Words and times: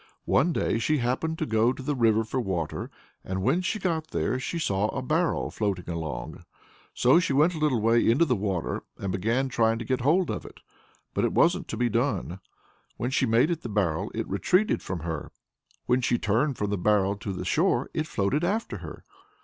One 0.25 0.51
day 0.51 0.79
she 0.79 0.97
happened 0.97 1.37
to 1.37 1.45
go 1.45 1.71
to 1.71 1.83
the 1.83 1.93
river 1.93 2.23
for 2.23 2.41
water, 2.41 2.89
and 3.23 3.43
when 3.43 3.61
she 3.61 3.77
got 3.77 4.07
there 4.07 4.39
she 4.39 4.57
saw 4.57 4.87
a 4.87 5.03
barrel 5.03 5.51
floating 5.51 5.87
along. 5.93 6.43
So 6.95 7.19
she 7.19 7.33
went 7.33 7.53
a 7.53 7.59
little 7.59 7.79
way 7.79 8.09
into 8.09 8.25
the 8.25 8.35
water 8.35 8.81
and 8.97 9.11
began 9.11 9.47
trying 9.47 9.77
to 9.77 9.85
get 9.85 10.01
hold 10.01 10.31
of 10.31 10.43
it. 10.43 10.59
But 11.13 11.23
it 11.23 11.33
wasn't 11.33 11.67
to 11.67 11.77
be 11.77 11.87
done! 11.87 12.39
When 12.97 13.11
she 13.11 13.27
made 13.27 13.51
at 13.51 13.61
the 13.61 13.69
barrel, 13.69 14.09
it 14.15 14.27
retreated 14.27 14.81
from 14.81 15.01
her: 15.01 15.29
when 15.85 16.01
she 16.01 16.17
turned 16.17 16.57
from 16.57 16.71
the 16.71 16.79
barrel 16.79 17.15
to 17.17 17.31
the 17.31 17.45
shore, 17.45 17.87
it 17.93 18.07
floated 18.07 18.43
after 18.43 18.77
her. 18.77 19.03